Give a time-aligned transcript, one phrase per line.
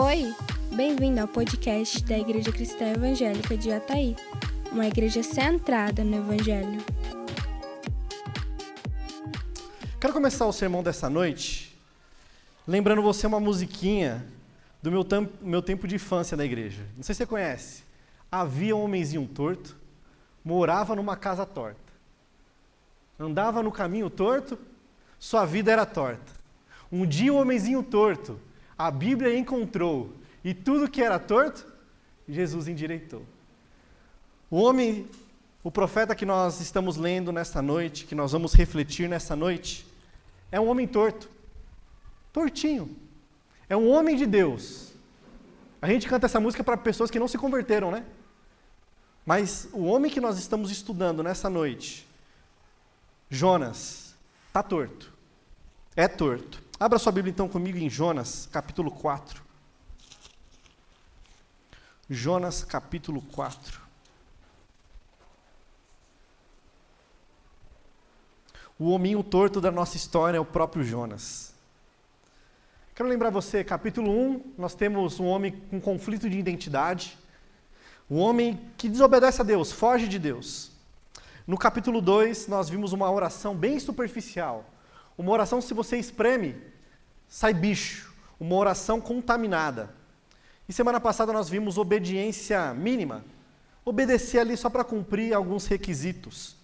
[0.00, 0.32] Oi,
[0.76, 4.14] bem-vindo ao podcast da Igreja Cristã Evangélica de Ataí,
[4.70, 6.80] uma igreja centrada no Evangelho.
[10.00, 11.76] Quero começar o sermão dessa noite
[12.64, 14.24] lembrando você uma musiquinha
[14.80, 15.04] do meu,
[15.40, 16.86] meu tempo de infância na igreja.
[16.96, 17.82] Não sei se você conhece.
[18.30, 19.76] Havia um homenzinho torto,
[20.44, 21.92] morava numa casa torta.
[23.18, 24.56] Andava no caminho torto,
[25.18, 26.38] sua vida era torta.
[26.92, 28.38] Um dia o homenzinho torto,
[28.78, 30.14] a Bíblia encontrou,
[30.44, 31.66] e tudo que era torto,
[32.28, 33.24] Jesus endireitou.
[34.48, 35.08] O homem,
[35.64, 39.86] o profeta que nós estamos lendo nesta noite, que nós vamos refletir nesta noite,
[40.52, 41.28] é um homem torto.
[42.32, 42.96] Tortinho.
[43.68, 44.92] É um homem de Deus.
[45.82, 48.04] A gente canta essa música para pessoas que não se converteram, né?
[49.26, 52.08] Mas o homem que nós estamos estudando nessa noite,
[53.28, 54.14] Jonas,
[54.46, 55.12] está torto.
[55.94, 56.67] É torto.
[56.80, 59.42] Abra sua Bíblia então comigo em Jonas, capítulo 4.
[62.08, 63.80] Jonas, capítulo 4.
[68.78, 71.52] O hominho torto da nossa história é o próprio Jonas.
[72.94, 77.18] Quero lembrar você, capítulo 1, nós temos um homem com conflito de identidade,
[78.08, 80.70] um homem que desobedece a Deus, foge de Deus.
[81.44, 84.77] No capítulo 2, nós vimos uma oração bem superficial.
[85.18, 86.56] Uma oração, se você espreme,
[87.28, 88.14] sai bicho.
[88.38, 89.92] Uma oração contaminada.
[90.68, 93.24] E semana passada nós vimos obediência mínima.
[93.84, 96.56] Obedecer ali só para cumprir alguns requisitos.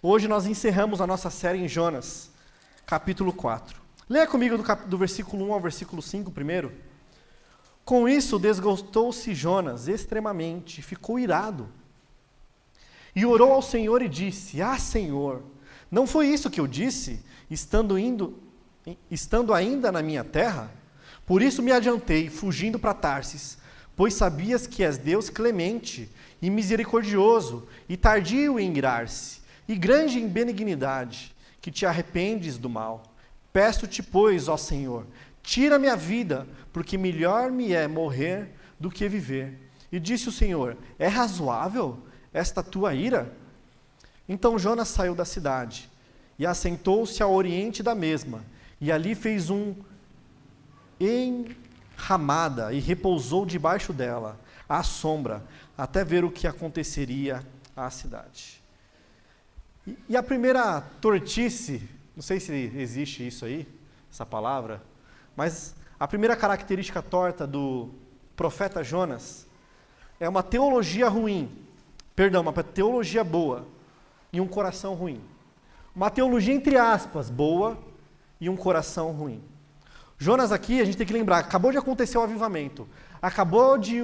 [0.00, 2.30] Hoje nós encerramos a nossa série em Jonas,
[2.86, 3.80] capítulo 4.
[4.08, 4.86] Leia comigo do, cap...
[4.86, 6.72] do versículo 1 ao versículo 5 primeiro.
[7.84, 11.68] Com isso, desgostou-se Jonas extremamente, ficou irado.
[13.14, 15.42] E orou ao Senhor e disse: Ah, Senhor,
[15.90, 18.38] não foi isso que eu disse, estando indo,
[19.10, 20.70] estando ainda na minha terra?
[21.26, 23.58] Por isso me adiantei, fugindo para Tarsis,
[23.96, 26.10] pois sabias que és Deus clemente
[26.42, 33.02] e misericordioso, e tardio em irar-se, e grande em benignidade, que te arrependes do mal.
[33.52, 35.06] Peço-te, pois, ó Senhor,
[35.44, 38.48] Tira minha vida, porque melhor me é morrer
[38.80, 39.70] do que viver.
[39.92, 41.98] E disse o Senhor: É razoável
[42.32, 43.30] esta tua ira?
[44.28, 45.90] Então Jonas saiu da cidade
[46.38, 48.44] e assentou-se ao oriente da mesma,
[48.80, 49.74] e ali fez um
[50.98, 55.44] enramada e repousou debaixo dela, à sombra,
[55.76, 57.44] até ver o que aconteceria
[57.76, 58.62] à cidade.
[59.86, 63.68] E, e a primeira tortice, não sei se existe isso aí,
[64.10, 64.82] essa palavra,
[65.36, 67.90] mas a primeira característica torta do
[68.34, 69.46] profeta Jonas
[70.18, 71.50] é uma teologia ruim,
[72.16, 73.73] perdão, uma teologia boa
[74.34, 75.22] e um coração ruim.
[75.94, 77.78] Uma teologia, entre aspas, boa
[78.40, 79.40] e um coração ruim.
[80.18, 82.88] Jonas aqui, a gente tem que lembrar, acabou de acontecer o avivamento.
[83.22, 84.02] Acabou de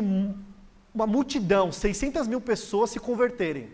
[0.95, 3.73] uma multidão, 600 mil pessoas se converterem.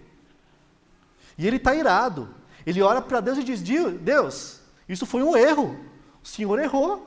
[1.37, 2.35] E ele está irado.
[2.65, 5.79] Ele ora para Deus e diz: Deus, isso foi um erro.
[6.25, 7.07] O Senhor errou.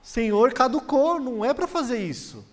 [0.00, 2.44] Senhor caducou, não é para fazer isso.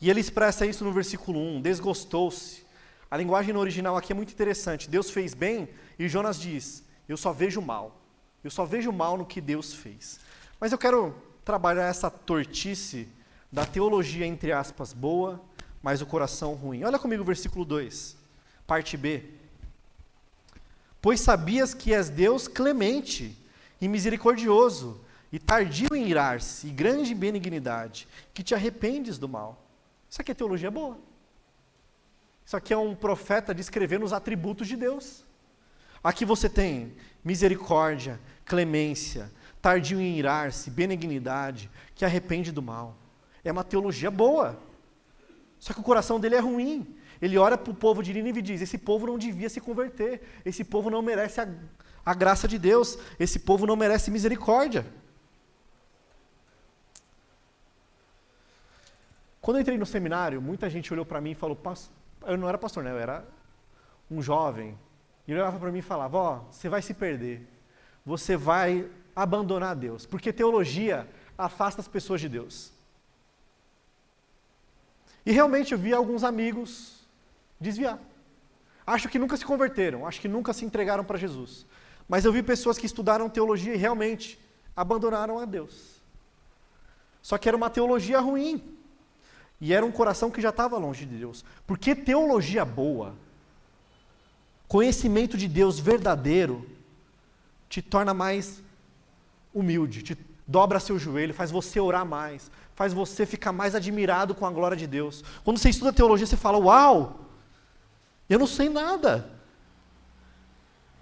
[0.00, 2.65] E ele expressa isso no versículo 1, desgostou-se.
[3.10, 4.90] A linguagem no original aqui é muito interessante.
[4.90, 5.68] Deus fez bem
[5.98, 8.00] e Jonas diz: Eu só vejo mal.
[8.42, 10.20] Eu só vejo mal no que Deus fez.
[10.60, 13.08] Mas eu quero trabalhar essa tortice
[13.50, 15.40] da teologia, entre aspas, boa,
[15.82, 16.82] mas o coração ruim.
[16.84, 18.16] Olha comigo o versículo 2,
[18.66, 19.22] parte B.
[21.00, 23.36] Pois sabias que és Deus clemente
[23.80, 25.00] e misericordioso,
[25.30, 29.62] e tardio em irar-se, e grande benignidade, que te arrependes do mal.
[30.10, 30.98] Isso aqui é teologia boa.
[32.46, 35.24] Isso aqui é um profeta descrevendo os atributos de Deus.
[36.02, 42.96] Aqui você tem misericórdia, clemência, tardio em irar-se, benignidade, que arrepende do mal.
[43.44, 44.56] É uma teologia boa.
[45.58, 46.96] Só que o coração dele é ruim.
[47.20, 50.22] Ele olha para o povo de Nínive e diz: Esse povo não devia se converter.
[50.44, 51.48] Esse povo não merece a,
[52.04, 52.96] a graça de Deus.
[53.18, 54.86] Esse povo não merece misericórdia.
[59.40, 61.56] Quando eu entrei no seminário, muita gente olhou para mim e falou,
[62.26, 62.90] eu não era pastor, né?
[62.90, 63.26] Eu era
[64.10, 64.78] um jovem.
[65.26, 67.46] E ele olhava para mim e falava, ó, oh, você vai se perder.
[68.04, 70.06] Você vai abandonar Deus.
[70.06, 72.72] Porque teologia afasta as pessoas de Deus.
[75.24, 77.04] E realmente eu vi alguns amigos
[77.60, 77.98] desviar.
[78.86, 81.66] Acho que nunca se converteram, acho que nunca se entregaram para Jesus.
[82.08, 84.38] Mas eu vi pessoas que estudaram teologia e realmente
[84.76, 86.00] abandonaram a Deus.
[87.20, 88.75] Só que era uma teologia ruim.
[89.60, 91.44] E era um coração que já estava longe de Deus.
[91.66, 93.14] Porque teologia boa,
[94.68, 96.68] conhecimento de Deus verdadeiro,
[97.68, 98.62] te torna mais
[99.54, 104.46] humilde, te, dobra seu joelho, faz você orar mais, faz você ficar mais admirado com
[104.46, 105.24] a glória de Deus.
[105.42, 107.20] Quando você estuda teologia, você fala: Uau,
[108.28, 109.30] eu não sei nada,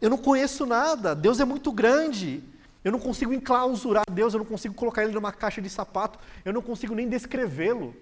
[0.00, 2.42] eu não conheço nada, Deus é muito grande,
[2.84, 6.52] eu não consigo enclausurar Deus, eu não consigo colocar Ele numa caixa de sapato, eu
[6.52, 7.94] não consigo nem descrevê-lo.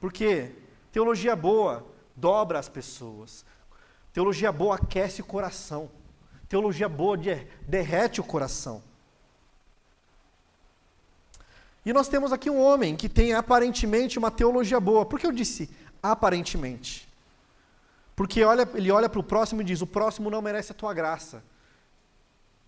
[0.00, 0.52] Porque
[0.92, 3.44] teologia boa dobra as pessoas,
[4.12, 5.90] teologia boa aquece o coração,
[6.48, 7.16] teologia boa
[7.66, 8.82] derrete o coração.
[11.84, 15.06] E nós temos aqui um homem que tem aparentemente uma teologia boa.
[15.06, 15.70] Por que eu disse
[16.02, 17.08] aparentemente?
[18.16, 20.92] Porque olha, ele olha para o próximo e diz: O próximo não merece a tua
[20.92, 21.44] graça.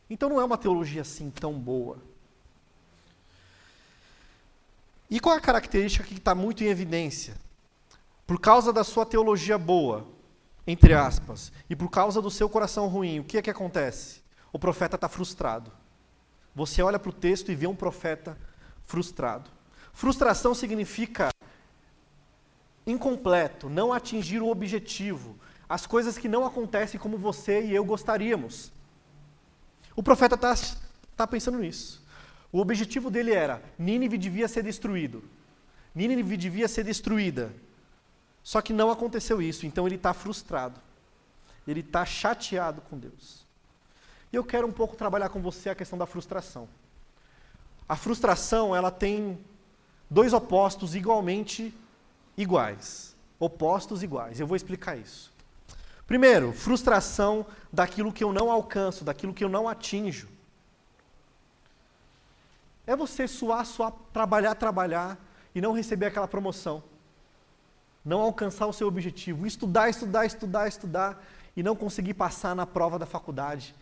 [0.08, 1.98] Então não é uma teologia assim tão boa.
[5.10, 7.34] E qual é a característica que está muito em evidência?
[8.26, 10.06] Por causa da sua teologia boa,
[10.66, 14.22] entre aspas, e por causa do seu coração ruim, o que é que acontece?
[14.52, 15.72] O profeta está frustrado.
[16.54, 18.36] Você olha para o texto e vê um profeta
[18.84, 19.50] frustrado.
[19.92, 21.30] Frustração significa
[22.86, 25.36] incompleto, não atingir o objetivo,
[25.68, 28.72] as coisas que não acontecem como você e eu gostaríamos.
[29.96, 30.54] O profeta está
[31.16, 32.06] tá pensando nisso.
[32.52, 35.22] O objetivo dele era: Nínive devia ser destruído.
[35.94, 37.52] Nínive devia ser destruída.
[38.42, 40.80] Só que não aconteceu isso, então ele está frustrado.
[41.66, 43.44] Ele está chateado com Deus.
[44.32, 46.68] E eu quero um pouco trabalhar com você a questão da frustração.
[47.88, 49.38] A frustração, ela tem
[50.08, 51.74] dois opostos igualmente
[52.36, 53.14] iguais.
[53.38, 54.40] Opostos iguais.
[54.40, 55.32] Eu vou explicar isso.
[56.06, 60.28] Primeiro, frustração daquilo que eu não alcanço, daquilo que eu não atinjo.
[62.88, 65.22] É você suar, suar, trabalhar, trabalhar
[65.54, 66.82] e não receber aquela promoção.
[68.02, 69.46] Não alcançar o seu objetivo.
[69.46, 71.22] Estudar, estudar, estudar, estudar
[71.54, 73.74] e não conseguir passar na prova da faculdade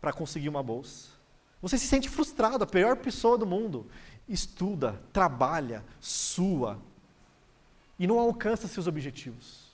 [0.00, 1.08] para conseguir uma bolsa.
[1.60, 3.84] Você se sente frustrado, a pior pessoa do mundo.
[4.28, 6.78] Estuda, trabalha, sua
[7.98, 9.72] e não alcança seus objetivos.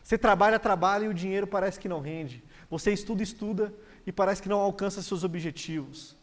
[0.00, 2.40] Você trabalha, trabalha e o dinheiro parece que não rende.
[2.70, 3.74] Você estuda, estuda
[4.06, 6.13] e parece que não alcança seus objetivos.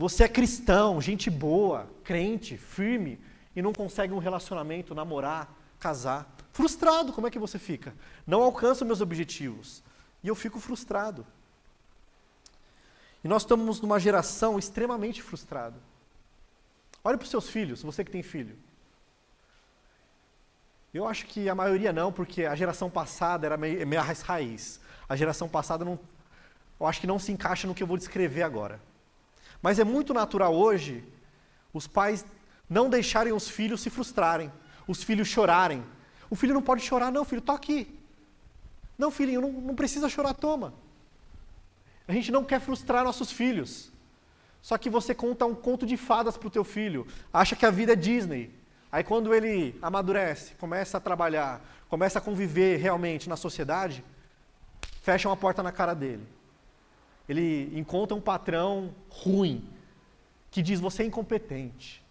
[0.00, 3.20] Você é cristão, gente boa, crente, firme
[3.54, 6.26] e não consegue um relacionamento, namorar, casar.
[6.52, 7.94] Frustrado, como é que você fica?
[8.26, 9.82] Não alcanço meus objetivos.
[10.22, 11.26] E eu fico frustrado.
[13.22, 15.76] E nós estamos numa geração extremamente frustrada.
[17.04, 18.56] Olhe para os seus filhos, você que tem filho.
[20.94, 24.80] Eu acho que a maioria não, porque a geração passada era meio, meio raiz.
[25.06, 26.00] A geração passada não,
[26.80, 28.80] eu acho que não se encaixa no que eu vou descrever agora.
[29.62, 31.04] Mas é muito natural hoje
[31.72, 32.24] os pais
[32.68, 34.50] não deixarem os filhos se frustrarem,
[34.86, 35.84] os filhos chorarem.
[36.28, 37.80] O filho não pode chorar, não, filho, toque.
[37.80, 38.00] aqui.
[38.96, 40.74] Não, filhinho, não, não precisa chorar, toma.
[42.06, 43.90] A gente não quer frustrar nossos filhos.
[44.62, 47.70] Só que você conta um conto de fadas para o teu filho, acha que a
[47.70, 48.54] vida é Disney.
[48.92, 54.04] Aí quando ele amadurece, começa a trabalhar, começa a conviver realmente na sociedade,
[55.02, 56.26] fecha uma porta na cara dele.
[57.30, 59.64] Ele encontra um patrão ruim,
[60.50, 62.04] que diz você é incompetente.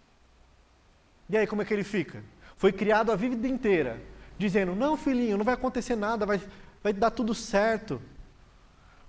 [1.29, 2.23] E aí como é que ele fica?
[2.55, 4.01] Foi criado a vida inteira,
[4.37, 6.41] dizendo, não filhinho, não vai acontecer nada, vai,
[6.81, 8.01] vai dar tudo certo.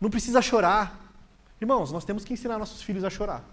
[0.01, 1.01] Não precisa chorar.
[1.61, 3.45] Irmãos, nós temos que ensinar nossos filhos a chorar.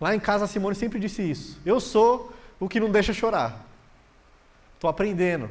[0.00, 1.60] Lá em casa a Simone sempre disse isso.
[1.66, 3.62] Eu sou o que não deixa chorar.
[4.74, 5.50] Estou aprendendo.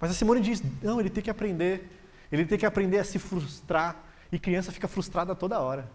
[0.00, 1.92] Mas a Simone diz: não, ele tem que aprender.
[2.32, 4.05] Ele tem que aprender a se frustrar.
[4.30, 5.88] E criança fica frustrada toda hora.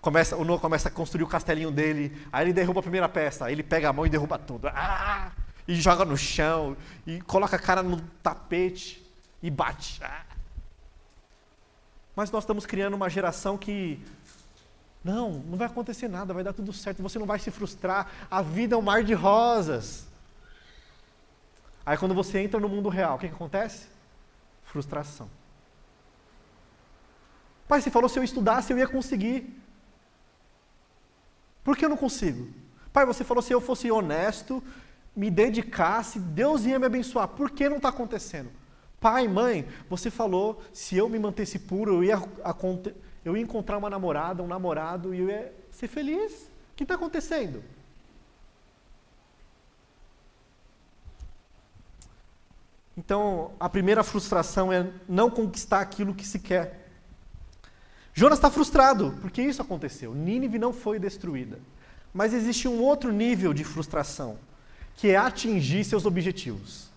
[0.00, 3.46] Começa, o Noah começa a construir o castelinho dele, aí ele derruba a primeira peça,
[3.46, 4.68] aí ele pega a mão e derruba tudo.
[4.68, 5.32] Ah!
[5.66, 6.76] E joga no chão,
[7.06, 9.04] e coloca a cara no tapete
[9.42, 10.00] e bate.
[10.04, 10.22] Ah!
[12.14, 14.00] Mas nós estamos criando uma geração que
[15.02, 18.42] não, não vai acontecer nada, vai dar tudo certo, você não vai se frustrar, a
[18.42, 20.06] vida é um mar de rosas.
[21.84, 23.86] Aí quando você entra no mundo real, o que, que acontece?
[24.64, 25.28] Frustração.
[27.68, 29.54] Pai, você falou se eu estudasse eu ia conseguir.
[31.64, 32.48] Por que eu não consigo?
[32.92, 34.62] Pai, você falou se eu fosse honesto,
[35.14, 37.28] me dedicasse, Deus ia me abençoar.
[37.28, 38.50] Por que não está acontecendo?
[39.00, 42.22] Pai, mãe, você falou, se eu me mantesse puro, eu ia,
[43.24, 46.32] eu ia encontrar uma namorada, um namorado, e eu ia ser feliz.
[46.72, 47.62] O que está acontecendo?
[52.96, 56.85] Então, a primeira frustração é não conquistar aquilo que se quer.
[58.18, 60.14] Jonas está frustrado, porque isso aconteceu.
[60.14, 61.60] Nínive não foi destruída.
[62.14, 64.38] Mas existe um outro nível de frustração,
[64.96, 66.88] que é atingir seus objetivos.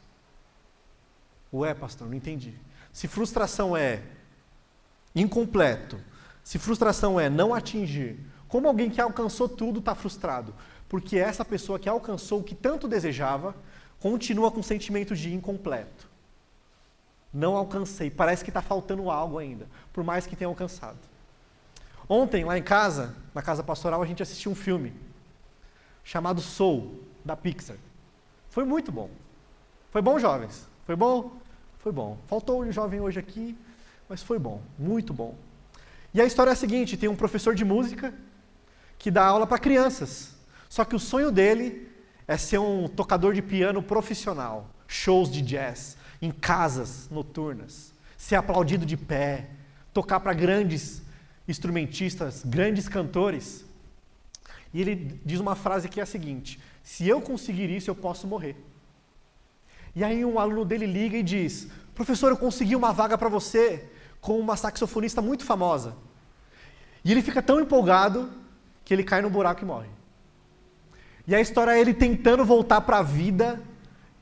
[1.54, 2.54] Ué, pastor, não entendi.
[2.94, 4.02] Se frustração é
[5.14, 6.00] incompleto,
[6.42, 10.56] se frustração é não atingir, como alguém que alcançou tudo está frustrado?
[10.88, 13.54] Porque essa pessoa que alcançou o que tanto desejava
[14.00, 16.08] continua com sentimento de incompleto.
[17.34, 21.09] Não alcancei, parece que está faltando algo ainda, por mais que tenha alcançado.
[22.12, 24.94] Ontem, lá em casa, na casa pastoral, a gente assistiu um filme
[26.04, 27.78] chamado Soul, da Pixar.
[28.50, 29.12] Foi muito bom.
[29.92, 30.68] Foi bom, jovens?
[30.88, 31.32] Foi bom?
[31.78, 32.18] Foi bom.
[32.26, 33.56] Faltou um jovem hoje aqui,
[34.10, 35.36] mas foi bom, muito bom.
[36.12, 38.12] E a história é a seguinte: tem um professor de música
[38.98, 40.36] que dá aula para crianças.
[40.68, 41.92] Só que o sonho dele
[42.28, 48.86] é ser um tocador de piano profissional, shows de jazz, em casas noturnas, ser aplaudido
[48.86, 49.50] de pé,
[49.94, 51.04] tocar para grandes
[51.50, 53.66] instrumentistas, grandes cantores.
[54.74, 58.28] E ele diz uma frase que é a seguinte: se eu conseguir isso, eu posso
[58.28, 58.56] morrer.
[59.96, 63.90] E aí um aluno dele liga e diz: professor, eu consegui uma vaga para você
[64.22, 65.96] com uma saxofonista muito famosa.
[67.04, 68.30] E ele fica tão empolgado
[68.86, 69.90] que ele cai no buraco e morre.
[71.26, 73.62] E a história é ele tentando voltar para a vida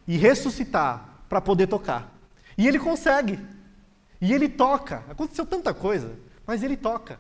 [0.07, 2.13] e ressuscitar para poder tocar.
[2.57, 3.39] E ele consegue.
[4.19, 5.03] E ele toca.
[5.09, 6.17] Aconteceu tanta coisa,
[6.47, 7.19] mas ele toca.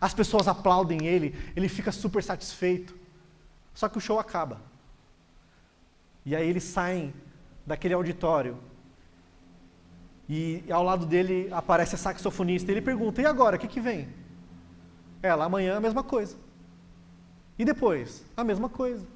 [0.00, 2.96] As pessoas aplaudem ele, ele fica super satisfeito.
[3.74, 4.60] Só que o show acaba.
[6.24, 7.12] E aí eles saem
[7.66, 8.56] daquele auditório.
[10.28, 12.72] E ao lado dele aparece a saxofonista.
[12.72, 13.56] Ele pergunta: e agora?
[13.56, 14.08] O que, que vem?
[15.22, 16.36] Ela, amanhã a mesma coisa.
[17.58, 18.24] E depois?
[18.36, 19.06] A mesma coisa.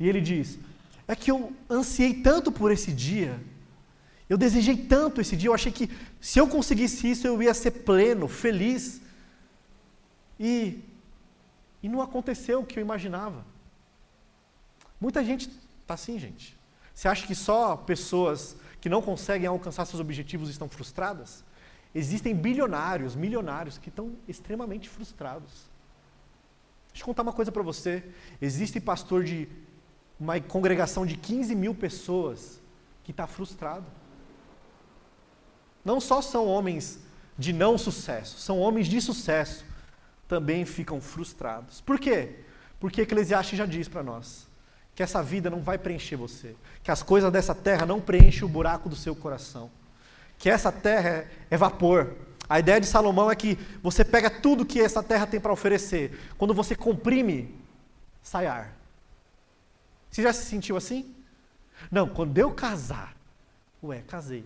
[0.00, 0.58] E ele diz:
[1.06, 3.38] é que eu ansiei tanto por esse dia
[4.28, 7.70] eu desejei tanto esse dia, eu achei que se eu conseguisse isso eu ia ser
[7.70, 9.00] pleno, feliz.
[10.38, 10.80] E,
[11.82, 13.44] e não aconteceu o que eu imaginava.
[15.00, 15.48] Muita gente
[15.82, 16.56] está assim, gente.
[16.94, 21.44] Você acha que só pessoas que não conseguem alcançar seus objetivos estão frustradas?
[21.94, 25.68] Existem bilionários, milionários que estão extremamente frustrados.
[26.88, 28.04] Deixa eu contar uma coisa para você.
[28.42, 29.48] Existe pastor de
[30.20, 32.60] uma congregação de 15 mil pessoas
[33.04, 33.86] que está frustrado.
[35.88, 36.98] Não só são homens
[37.38, 39.64] de não sucesso, são homens de sucesso,
[40.28, 41.80] também ficam frustrados.
[41.80, 42.40] Por quê?
[42.78, 44.46] Porque Eclesiastes já diz para nós
[44.94, 48.50] que essa vida não vai preencher você, que as coisas dessa terra não preenchem o
[48.50, 49.70] buraco do seu coração,
[50.36, 52.14] que essa terra é, vapor.
[52.46, 56.20] A ideia de Salomão é que você pega tudo que essa terra tem para oferecer,
[56.36, 57.58] quando você comprime,
[58.22, 58.76] sai ar.
[60.10, 61.14] Você já se sentiu assim?
[61.90, 63.16] Não, quando eu casar,
[63.82, 64.44] ué, casei.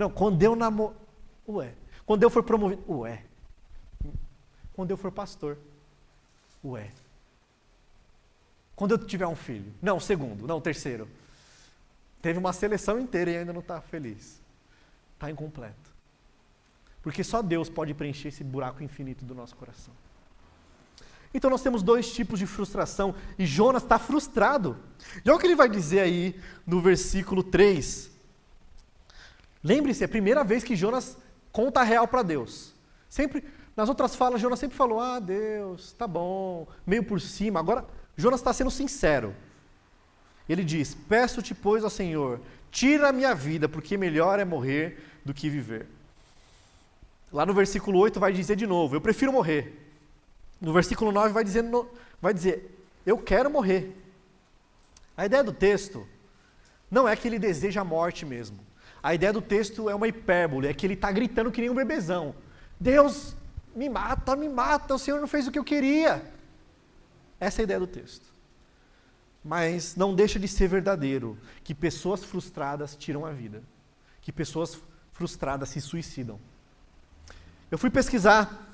[0.00, 0.96] Não, quando eu namoro.
[1.46, 1.74] Ué.
[2.06, 2.82] Quando eu for promovido.
[2.90, 3.22] Ué.
[4.72, 5.58] Quando eu for pastor.
[6.64, 6.90] Ué.
[8.74, 9.74] Quando eu tiver um filho.
[9.82, 10.46] Não, segundo.
[10.46, 11.06] Não, terceiro.
[12.22, 14.40] Teve uma seleção inteira e ainda não está feliz.
[15.12, 15.90] Está incompleto.
[17.02, 19.92] Porque só Deus pode preencher esse buraco infinito do nosso coração.
[21.34, 24.78] Então nós temos dois tipos de frustração e Jonas está frustrado.
[25.22, 28.09] E olha o que ele vai dizer aí no versículo 3.
[29.62, 31.16] Lembre-se, é a primeira vez que Jonas
[31.52, 32.74] conta a real para Deus.
[33.08, 33.44] Sempre,
[33.76, 37.60] nas outras falas, Jonas sempre falou: Ah, Deus, tá bom, meio por cima.
[37.60, 37.84] Agora,
[38.16, 39.34] Jonas está sendo sincero.
[40.48, 42.40] Ele diz: Peço-te, pois, ao Senhor,
[42.70, 45.86] tira a minha vida, porque melhor é morrer do que viver.
[47.32, 49.76] Lá no versículo 8 vai dizer de novo: Eu prefiro morrer.
[50.60, 51.64] No versículo 9 vai dizer,
[52.20, 53.96] vai dizer Eu quero morrer.
[55.16, 56.06] A ideia do texto
[56.90, 58.58] não é que ele deseja a morte mesmo.
[59.02, 61.74] A ideia do texto é uma hipérbole, é que ele está gritando que nem um
[61.74, 62.34] bebezão.
[62.78, 63.34] Deus,
[63.74, 66.22] me mata, me mata, o Senhor não fez o que eu queria.
[67.38, 68.26] Essa é a ideia do texto.
[69.42, 73.62] Mas não deixa de ser verdadeiro que pessoas frustradas tiram a vida,
[74.20, 74.78] que pessoas
[75.12, 76.38] frustradas se suicidam.
[77.70, 78.68] Eu fui pesquisar.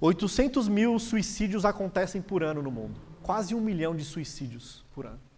[0.00, 2.98] 800 mil suicídios acontecem por ano no mundo.
[3.22, 5.29] Quase um milhão de suicídios por ano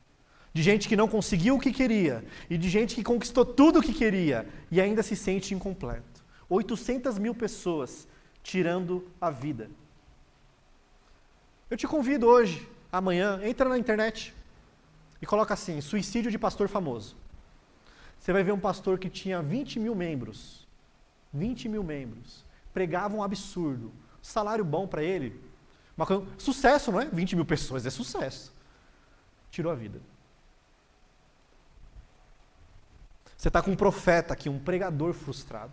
[0.53, 3.83] de gente que não conseguiu o que queria e de gente que conquistou tudo o
[3.83, 6.23] que queria e ainda se sente incompleto.
[6.49, 8.07] 800 mil pessoas
[8.43, 9.71] tirando a vida.
[11.71, 14.35] Eu te convido hoje, amanhã, entra na internet
[15.23, 17.17] e coloca assim: suicídio de pastor famoso.
[18.19, 20.69] Você vai ver um pastor que tinha 20 mil membros.
[21.33, 22.45] 20 mil membros.
[22.75, 23.91] Pregava um absurdo.
[24.21, 25.41] Salário bom para ele.
[25.97, 26.07] Uma,
[26.37, 27.07] sucesso, não é?
[27.07, 28.53] 20 mil pessoas, é sucesso.
[29.51, 30.01] Tirou a vida.
[33.43, 35.73] Você está com um profeta aqui, um pregador frustrado.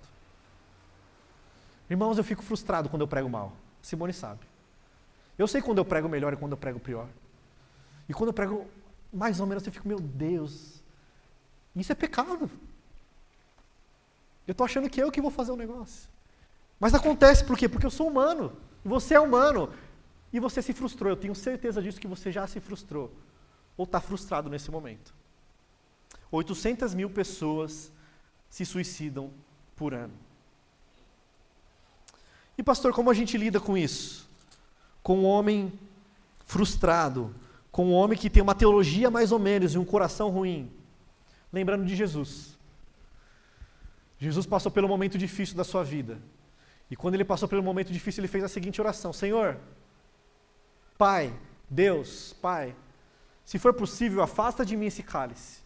[1.87, 3.53] Irmãos, eu fico frustrado quando eu prego mal.
[3.79, 4.39] Simone sabe.
[5.37, 7.07] Eu sei quando eu prego melhor e quando eu prego pior.
[8.09, 8.65] E quando eu prego
[9.13, 10.81] mais ou menos, eu fico, meu Deus,
[11.75, 12.49] isso é pecado.
[14.47, 16.09] Eu estou achando que é eu que vou fazer o negócio.
[16.79, 17.69] Mas acontece por quê?
[17.69, 18.57] Porque eu sou humano.
[18.83, 19.71] Você é humano.
[20.33, 21.11] E você se frustrou.
[21.11, 23.13] Eu tenho certeza disso que você já se frustrou.
[23.77, 25.18] Ou está frustrado nesse momento.
[26.31, 27.91] 800 mil pessoas
[28.49, 29.31] se suicidam
[29.75, 30.13] por ano.
[32.57, 34.27] E pastor, como a gente lida com isso?
[35.01, 35.71] Com um homem
[36.45, 37.33] frustrado,
[37.71, 40.71] com um homem que tem uma teologia mais ou menos e um coração ruim.
[41.53, 42.57] Lembrando de Jesus.
[44.19, 46.19] Jesus passou pelo momento difícil da sua vida.
[46.91, 49.57] E quando ele passou pelo momento difícil, ele fez a seguinte oração: Senhor,
[50.97, 51.33] Pai,
[51.69, 52.75] Deus, Pai,
[53.45, 55.58] se for possível, afasta de mim esse cálice,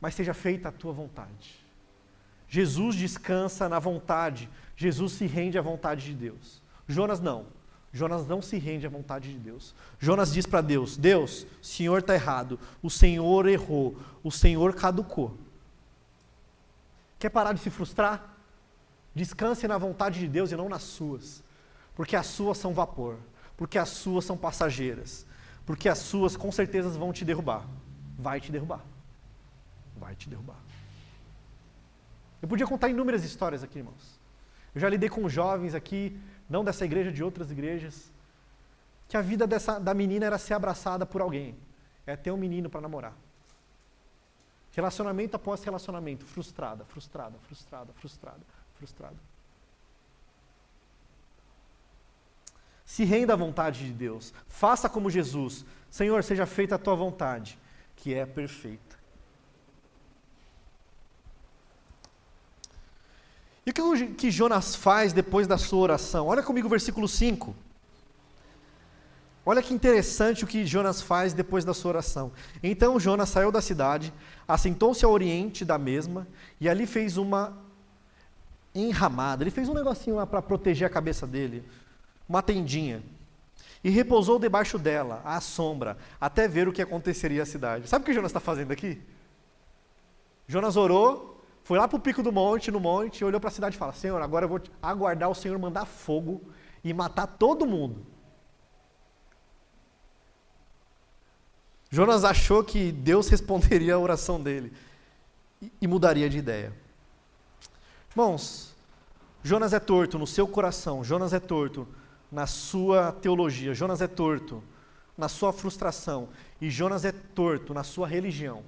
[0.00, 1.66] mas seja feita a tua vontade.
[2.48, 6.62] Jesus descansa na vontade, Jesus se rende à vontade de Deus.
[6.86, 7.46] Jonas não.
[7.92, 9.74] Jonas não se rende à vontade de Deus.
[9.98, 15.36] Jonas diz para Deus: Deus, o Senhor está errado, o Senhor errou, o Senhor caducou.
[17.18, 18.36] Quer parar de se frustrar?
[19.14, 21.42] Descanse na vontade de Deus e não nas suas,
[21.94, 23.18] porque as suas são vapor,
[23.56, 25.26] porque as suas são passageiras,
[25.66, 27.66] porque as suas com certeza vão te derrubar.
[28.18, 28.84] Vai te derrubar.
[29.98, 30.58] Vai te derrubar.
[32.40, 34.18] Eu podia contar inúmeras histórias aqui, irmãos.
[34.74, 38.12] Eu já lidei com jovens aqui, não dessa igreja, de outras igrejas,
[39.08, 41.56] que a vida dessa, da menina era ser abraçada por alguém,
[42.06, 43.14] é ter um menino para namorar.
[44.72, 48.40] Relacionamento após relacionamento, frustrada, frustrada, frustrada, frustrada,
[48.74, 49.16] frustrada.
[52.84, 54.32] Se renda à vontade de Deus.
[54.46, 55.64] Faça como Jesus.
[55.90, 57.58] Senhor, seja feita a tua vontade,
[57.96, 58.97] que é perfeita.
[63.68, 66.28] E o que, Jonas faz depois da sua oração?
[66.28, 67.54] Olha comigo o versículo 5.
[69.44, 72.32] Olha que interessante o que Jonas faz depois da sua oração.
[72.62, 74.10] Então Jonas saiu da cidade,
[74.48, 76.26] assentou-se ao oriente da mesma,
[76.58, 77.58] e ali fez uma
[78.74, 79.42] enramada.
[79.42, 81.62] Ele fez um negocinho lá para proteger a cabeça dele,
[82.26, 83.02] uma tendinha.
[83.84, 87.86] E repousou debaixo dela, à sombra, até ver o que aconteceria à cidade.
[87.86, 88.98] Sabe o que Jonas está fazendo aqui?
[90.46, 91.37] Jonas orou,
[91.68, 93.92] foi lá para o pico do monte, no monte, olhou para a cidade e falou:
[93.92, 96.40] Senhor, agora eu vou aguardar o Senhor mandar fogo
[96.82, 98.06] e matar todo mundo.
[101.90, 104.72] Jonas achou que Deus responderia a oração dele
[105.78, 106.72] e mudaria de ideia.
[108.12, 108.74] Irmãos,
[109.42, 111.86] Jonas é torto no seu coração, Jonas é torto
[112.32, 114.64] na sua teologia, Jonas é torto
[115.18, 116.30] na sua frustração
[116.62, 118.64] e Jonas é torto na sua religião.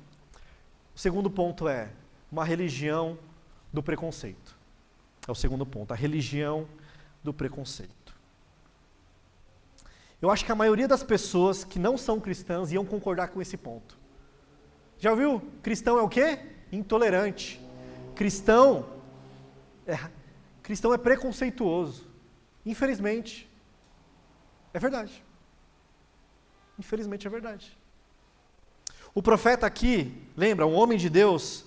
[0.94, 1.94] O segundo ponto é:
[2.30, 3.18] uma religião
[3.72, 4.56] do preconceito.
[5.26, 6.66] É o segundo ponto, a religião
[7.22, 8.14] do preconceito.
[10.20, 13.56] Eu acho que a maioria das pessoas que não são cristãs iam concordar com esse
[13.56, 13.98] ponto.
[14.98, 15.40] Já ouviu?
[15.62, 16.38] Cristão é o quê?
[16.70, 17.60] Intolerante.
[18.14, 18.86] Cristão
[19.86, 19.98] é,
[20.62, 22.06] cristão é preconceituoso.
[22.64, 23.50] Infelizmente.
[24.74, 25.24] É verdade.
[26.78, 27.76] Infelizmente é verdade.
[29.14, 31.64] O profeta aqui, lembra, um homem de Deus,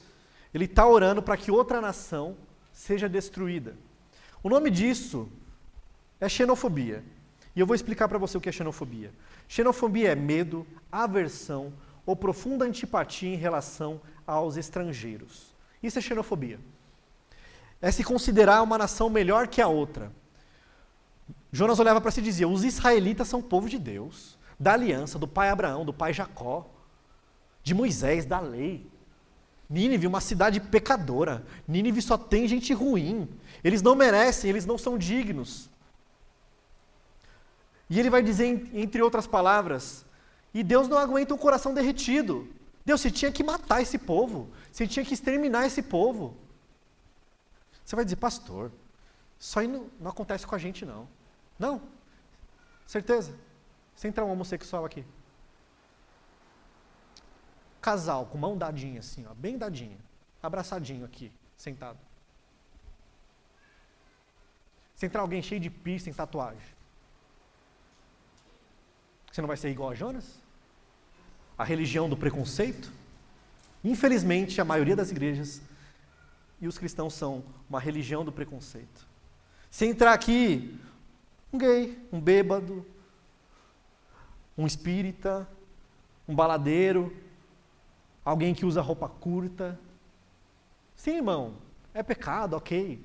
[0.54, 2.38] ele está orando para que outra nação
[2.72, 3.76] seja destruída.
[4.42, 5.30] O nome disso
[6.20, 7.04] é xenofobia.
[7.56, 9.12] E eu vou explicar para você o que é xenofobia.
[9.48, 11.74] Xenofobia é medo, aversão
[12.06, 15.56] ou profunda antipatia em relação aos estrangeiros.
[15.82, 16.60] Isso é xenofobia.
[17.82, 20.12] É se considerar uma nação melhor que a outra.
[21.52, 25.28] Jonas olhava para si e dizia: os israelitas são povo de Deus, da aliança, do
[25.28, 26.68] pai Abraão, do pai Jacó,
[27.62, 28.90] de Moisés, da lei.
[29.74, 31.44] Nínive, uma cidade pecadora.
[31.68, 33.28] Nínive só tem gente ruim.
[33.64, 35.68] Eles não merecem, eles não são dignos.
[37.90, 40.06] E ele vai dizer, entre outras palavras,
[40.54, 42.48] e Deus não aguenta um coração derretido.
[42.86, 44.48] Deus, você tinha que matar esse povo.
[44.72, 46.38] Você tinha que exterminar esse povo.
[47.84, 48.72] Você vai dizer, pastor,
[49.40, 51.08] isso aí não, não acontece com a gente, não.
[51.58, 51.82] Não.
[52.86, 53.34] Certeza.
[53.96, 55.04] Se entrar um homossexual aqui,
[57.84, 59.98] casal com mão dadinha assim, ó, bem dadinha,
[60.42, 62.00] abraçadinho aqui, sentado.
[64.96, 66.74] Se entrar alguém cheio de piercing, tatuagem,
[69.30, 70.40] você não vai ser igual a Jonas?
[71.58, 72.90] A religião do preconceito?
[73.84, 75.62] Infelizmente, a maioria das igrejas
[76.62, 79.06] e os cristãos são uma religião do preconceito.
[79.70, 80.80] Se entrar aqui
[81.52, 82.86] um gay, um bêbado,
[84.58, 85.46] um espírita,
[86.26, 87.14] um baladeiro,
[88.24, 89.80] alguém que usa roupa curta.
[90.96, 91.54] Sim, irmão,
[91.94, 93.04] é pecado, ok.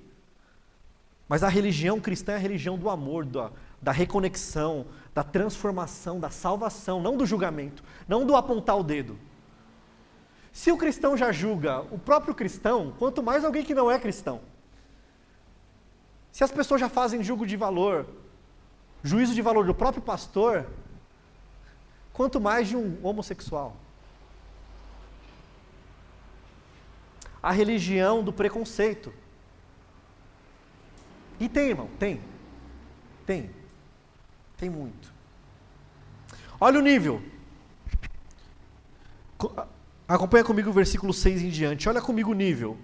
[1.29, 3.51] Mas a religião cristã é a religião do amor, da,
[3.83, 9.19] da reconexão, da transformação, da salvação, não do julgamento, não do apontar o dedo.
[10.53, 14.41] Se o cristão já julga o próprio cristão, quanto mais alguém que não é cristão.
[16.33, 18.07] Se as pessoas já fazem julgo de valor,
[19.03, 20.67] juízo de valor do próprio pastor,
[22.13, 23.77] quanto mais de um homossexual.
[27.43, 29.13] A religião do preconceito.
[31.41, 32.21] E tem, irmão, tem.
[33.25, 33.51] Tem.
[34.57, 35.13] Tem muito.
[36.61, 37.23] Olha o nível.
[40.09, 41.89] Acompanha comigo o versículo 6 em diante.
[41.89, 42.77] Olha comigo o nível.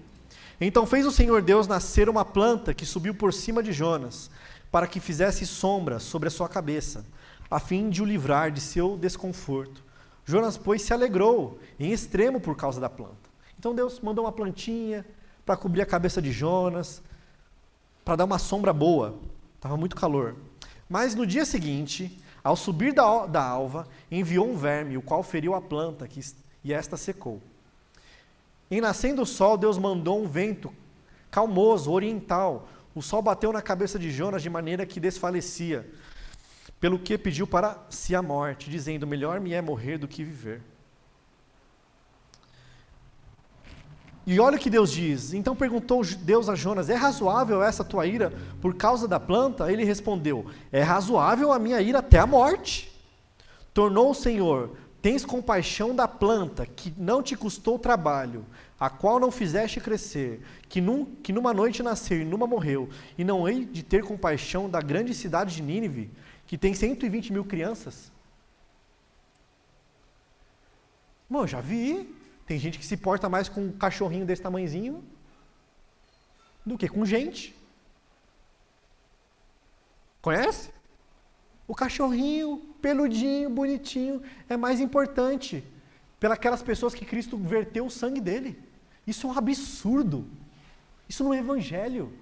[0.61, 4.31] Então fez o Senhor Deus nascer uma planta que subiu por cima de Jonas,
[4.71, 7.05] para que fizesse sombra sobre a sua cabeça,
[7.51, 9.83] a fim de o livrar de seu desconforto.
[10.25, 13.34] Jonas, pois, se alegrou em extremo por causa da planta.
[13.65, 15.07] Então Deus mandou uma plantinha
[15.43, 17.03] para cobrir a cabeça de Jonas,
[18.05, 19.19] para dar uma sombra boa.
[19.57, 20.37] Estava muito calor.
[20.87, 25.55] Mas no dia seguinte, ao subir da, da alva, enviou um verme, o qual feriu
[25.55, 26.21] a planta, que,
[26.63, 27.41] e esta secou.
[28.71, 30.71] Em nascendo o sol, Deus mandou um vento
[31.31, 32.69] calmoso, oriental.
[32.95, 35.91] O sol bateu na cabeça de Jonas de maneira que desfalecia,
[36.79, 40.61] pelo que pediu para si a morte, dizendo: Melhor me é morrer do que viver.
[44.27, 45.35] E olha o que Deus diz.
[45.35, 49.71] Então perguntou Deus a Jonas: É razoável essa tua ira por causa da planta?
[49.71, 52.91] Ele respondeu: É razoável a minha ira até a morte.
[53.75, 58.47] Tornou o Senhor: Tens compaixão da planta que não te custou trabalho,
[58.81, 63.23] a qual não fizeste crescer, que, num, que numa noite nasceu e numa morreu, e
[63.25, 66.11] não hei de ter compaixão da grande cidade de Nínive,
[66.47, 68.11] que tem 120 mil crianças?
[71.29, 72.15] Bom, já vi.
[72.47, 75.03] Tem gente que se porta mais com um cachorrinho desse tamanhozinho
[76.65, 77.55] do que com gente.
[80.21, 80.71] Conhece?
[81.67, 85.65] O cachorrinho, peludinho, bonitinho, é mais importante
[86.21, 88.59] pelas pessoas que Cristo verteu o sangue dele.
[89.07, 90.27] Isso é um absurdo.
[91.09, 92.13] Isso não é evangelho.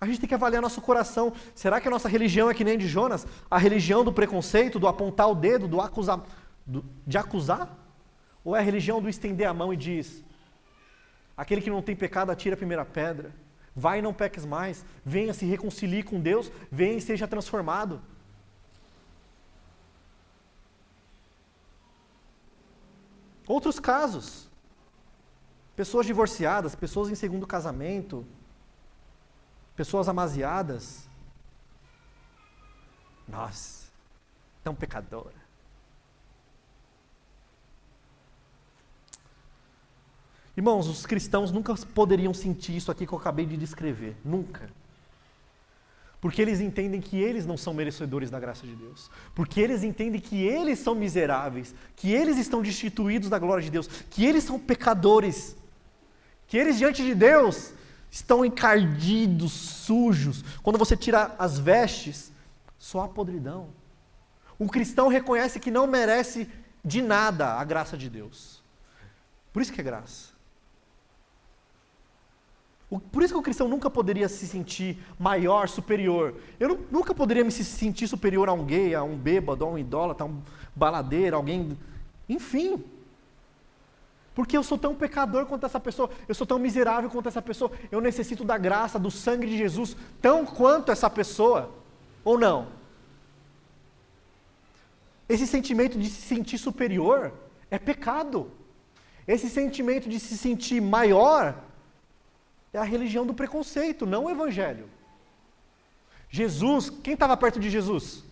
[0.00, 1.32] A gente tem que avaliar nosso coração.
[1.54, 3.26] Será que a nossa religião é que nem de Jonas?
[3.50, 6.22] A religião do preconceito, do apontar o dedo, do acusar,
[6.68, 7.76] do, de acusar?
[8.44, 10.22] Ou é a religião do estender a mão e diz:
[11.36, 13.34] aquele que não tem pecado atira a primeira pedra,
[13.74, 18.00] vai e não peques mais, venha se reconcilie com Deus, venha e seja transformado.
[23.46, 24.46] Outros casos,
[25.74, 28.26] pessoas divorciadas, pessoas em segundo casamento,
[29.74, 31.08] pessoas amaziadas.
[33.26, 33.90] Nossa,
[34.62, 35.37] tão pecadora.
[40.58, 44.16] Irmãos, os cristãos nunca poderiam sentir isso aqui que eu acabei de descrever.
[44.24, 44.68] Nunca.
[46.20, 49.08] Porque eles entendem que eles não são merecedores da graça de Deus.
[49.36, 51.72] Porque eles entendem que eles são miseráveis.
[51.94, 53.86] Que eles estão destituídos da glória de Deus.
[54.10, 55.56] Que eles são pecadores.
[56.48, 57.72] Que eles diante de Deus
[58.10, 60.44] estão encardidos, sujos.
[60.60, 62.32] Quando você tira as vestes,
[62.76, 63.68] só há podridão.
[64.58, 66.48] O cristão reconhece que não merece
[66.84, 68.60] de nada a graça de Deus.
[69.52, 70.36] Por isso que é graça.
[73.12, 76.34] Por isso que o cristão nunca poderia se sentir maior, superior.
[76.58, 80.24] Eu nunca poderia me sentir superior a um gay, a um bêbado, a um idólatra,
[80.24, 80.40] a um
[80.74, 81.76] baladeiro, alguém.
[82.26, 82.82] Enfim.
[84.34, 87.70] Porque eu sou tão pecador quanto essa pessoa, eu sou tão miserável quanto essa pessoa,
[87.90, 91.70] eu necessito da graça, do sangue de Jesus, tão quanto essa pessoa.
[92.24, 92.68] Ou não?
[95.28, 97.34] Esse sentimento de se sentir superior
[97.70, 98.50] é pecado.
[99.26, 101.67] Esse sentimento de se sentir maior
[102.72, 104.88] é a religião do preconceito, não o evangelho.
[106.30, 108.22] Jesus, quem estava perto de Jesus?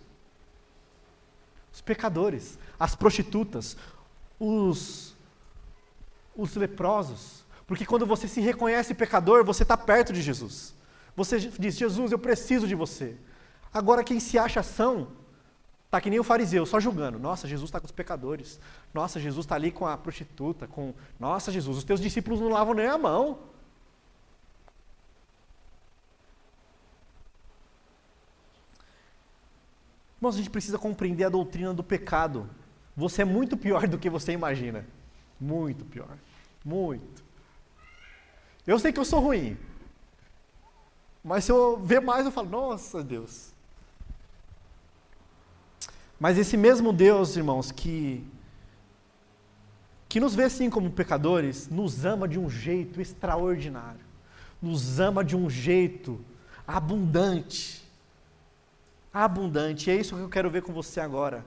[1.73, 3.77] Os pecadores, as prostitutas,
[4.39, 5.15] os,
[6.37, 7.45] os leprosos.
[7.67, 10.75] Porque quando você se reconhece pecador, você está perto de Jesus.
[11.17, 13.17] Você diz: Jesus, eu preciso de você.
[13.73, 15.09] Agora, quem se acha são,
[15.87, 17.19] está que nem o fariseu, só julgando.
[17.19, 18.61] Nossa, Jesus está com os pecadores.
[18.93, 20.67] Nossa, Jesus está ali com a prostituta.
[20.67, 23.39] com Nossa, Jesus, os teus discípulos não lavam nem a mão.
[30.27, 32.51] Irmãos, a gente precisa compreender a doutrina do pecado.
[32.97, 34.85] Você é muito pior do que você imagina.
[35.41, 36.19] Muito pior.
[36.65, 37.23] Muito.
[38.67, 39.57] Eu sei que eu sou ruim.
[41.23, 43.53] Mas se eu ver mais, eu falo, nossa Deus.
[46.19, 48.27] Mas esse mesmo Deus, irmãos, que,
[50.09, 54.05] que nos vê assim como pecadores, nos ama de um jeito extraordinário.
[54.61, 56.19] Nos ama de um jeito
[56.67, 57.86] abundante
[59.25, 59.89] abundante.
[59.89, 61.45] E é isso que eu quero ver com você agora.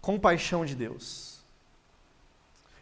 [0.00, 1.36] Compaixão de Deus.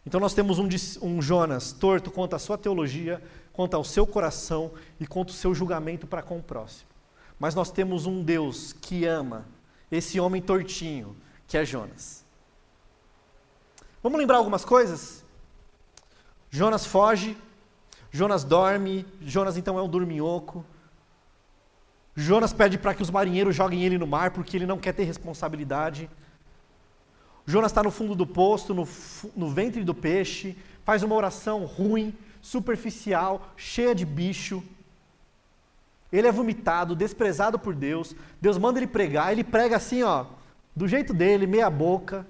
[0.06, 0.68] Então nós temos um,
[1.02, 5.54] um Jonas torto quanto à sua teologia, quanto ao seu coração e quanto ao seu
[5.54, 6.90] julgamento para com o próximo.
[7.38, 9.46] Mas nós temos um Deus que ama
[9.90, 12.24] esse homem tortinho, que é Jonas.
[14.02, 15.24] Vamos lembrar algumas coisas?
[16.50, 17.36] Jonas foge,
[18.10, 20.64] Jonas dorme, Jonas então é um dorminhoco.
[22.16, 25.05] Jonas pede para que os marinheiros joguem ele no mar porque ele não quer ter
[25.05, 26.09] responsabilidade.
[27.46, 28.88] Jonas está no fundo do poço, no,
[29.37, 34.62] no ventre do peixe, faz uma oração ruim, superficial, cheia de bicho.
[36.12, 38.14] Ele é vomitado, desprezado por Deus.
[38.40, 40.27] Deus manda ele pregar, ele prega assim, ó,
[40.74, 42.24] do jeito dele, meia boca.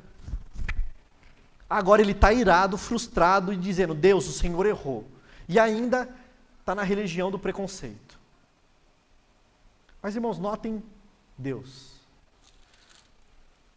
[1.68, 5.04] Agora ele está irado, frustrado e dizendo: Deus, o Senhor errou.
[5.48, 6.08] E ainda
[6.60, 8.03] está na religião do preconceito.
[10.04, 10.82] Mas, irmãos, notem
[11.38, 11.94] Deus.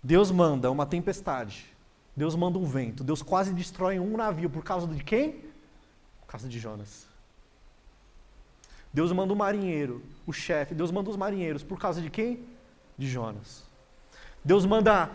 [0.03, 1.73] Deus manda uma tempestade.
[2.13, 3.01] Deus manda um vento.
[3.01, 4.49] Deus quase destrói um navio.
[4.49, 5.45] Por causa de quem?
[6.19, 7.07] Por causa de Jonas.
[8.91, 10.75] Deus manda um marinheiro, o chefe.
[10.75, 11.63] Deus manda os marinheiros.
[11.63, 12.43] Por causa de quem?
[12.97, 13.63] De Jonas.
[14.43, 15.09] Deus manda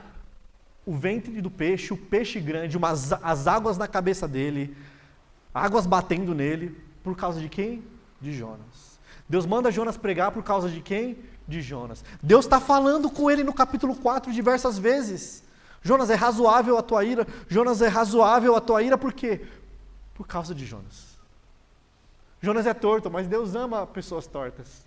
[0.87, 4.75] o ventre do peixe, o peixe grande, umas, as águas na cabeça dele,
[5.53, 7.85] águas batendo nele, por causa de quem?
[8.19, 8.82] De Jonas.
[9.33, 11.17] Deus manda Jonas pregar por causa de quem?
[11.49, 12.05] De Jonas.
[12.23, 15.43] Deus está falando com ele no capítulo 4 diversas vezes.
[15.81, 17.27] Jonas é razoável a tua ira.
[17.49, 19.47] Jonas é razoável a tua ira por quê?
[20.13, 21.19] Por causa de Jonas.
[22.43, 24.83] Jonas é torto, mas Deus ama pessoas tortas.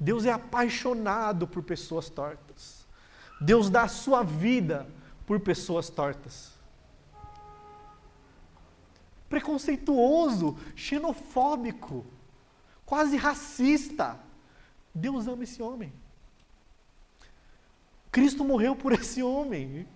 [0.00, 2.86] Deus é apaixonado por pessoas tortas.
[3.38, 4.86] Deus dá a sua vida
[5.26, 6.57] por pessoas tortas.
[9.28, 12.06] Preconceituoso, xenofóbico,
[12.86, 14.18] quase racista.
[14.94, 15.92] Deus ama esse homem.
[18.10, 19.86] Cristo morreu por esse homem.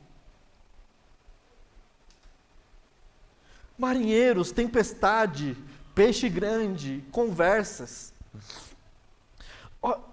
[3.76, 5.56] Marinheiros, tempestade,
[5.94, 8.12] peixe grande, conversas.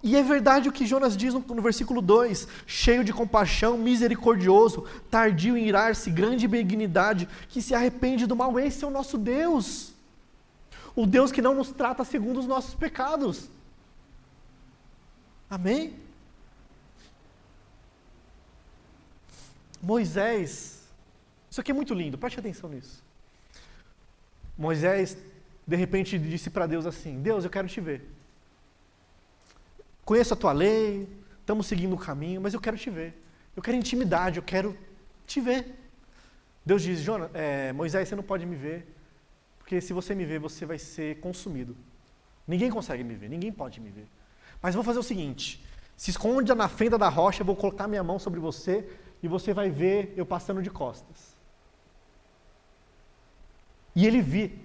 [0.02, 4.88] E é verdade o que Jonas diz no, no versículo 2: cheio de compaixão, misericordioso,
[5.12, 8.60] tardio em irar-se, grande benignidade, que se arrepende do mal.
[8.60, 9.94] Esse é o nosso Deus.
[10.96, 13.48] O Deus que não nos trata segundo os nossos pecados.
[15.48, 15.94] Amém?
[19.82, 20.84] Moisés,
[21.50, 23.04] isso aqui é muito lindo, preste atenção nisso.
[24.58, 25.16] Moisés,
[25.66, 28.19] de repente, disse para Deus assim: Deus, eu quero te ver
[30.06, 31.08] conheço a tua lei,
[31.40, 33.14] estamos seguindo o caminho, mas eu quero te ver.
[33.56, 34.78] Eu quero intimidade, eu quero
[35.26, 35.76] te ver.
[36.66, 38.88] Deus diz, Jonas, é, Moisés, você não pode me ver,
[39.58, 41.76] porque se você me ver, você vai ser consumido.
[42.48, 44.08] Ninguém consegue me ver, ninguém pode me ver.
[44.62, 45.64] Mas vou fazer o seguinte:
[45.96, 48.88] se esconda na fenda da rocha, eu vou colocar minha mão sobre você
[49.22, 51.36] e você vai ver eu passando de costas.
[53.96, 54.58] E ele vi.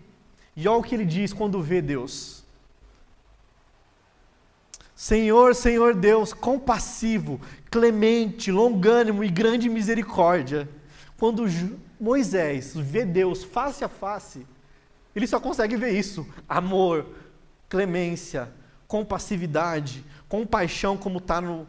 [0.57, 2.44] E olha o que ele diz quando vê Deus.
[5.05, 7.39] Senhor, Senhor Deus, compassivo,
[7.71, 10.67] clemente, longânimo e grande misericórdia.
[11.19, 11.45] Quando
[12.01, 14.47] Moisés vê Deus face a face,
[15.15, 17.05] ele só consegue ver isso: amor,
[17.69, 18.51] clemência,
[18.89, 21.69] compassividade, compaixão, como está no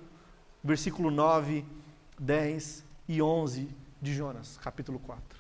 [0.64, 1.66] versículo 9,
[2.18, 3.68] 10 e 11
[4.02, 5.35] de Jonas, capítulo 4.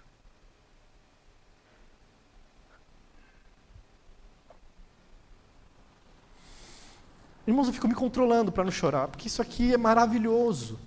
[7.47, 10.79] Irmãos, eu fico me controlando para não chorar, porque isso aqui é maravilhoso.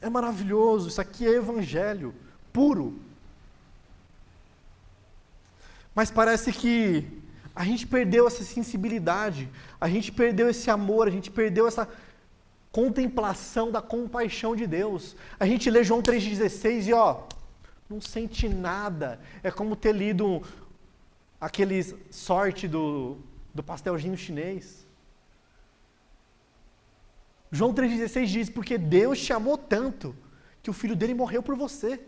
[0.00, 2.14] É maravilhoso, isso aqui é evangelho
[2.52, 3.00] puro.
[5.94, 7.06] Mas parece que
[7.54, 9.48] a gente perdeu essa sensibilidade,
[9.80, 11.88] a gente perdeu esse amor, a gente perdeu essa
[12.70, 15.14] contemplação da compaixão de Deus.
[15.38, 17.22] A gente lê João 3,16 e ó,
[17.88, 19.20] não sente nada.
[19.42, 20.42] É como ter lido
[21.40, 23.18] aquele sorte do,
[23.54, 24.81] do pastelzinho chinês.
[27.52, 30.16] João 3,16 diz: Porque Deus te amou tanto
[30.62, 32.00] que o filho dele morreu por você.